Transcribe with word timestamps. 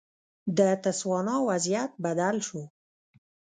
د 0.57 0.59
تسوانا 0.83 1.35
وضعیت 1.49 1.91
بدل 2.03 2.35
شو. 2.47 2.61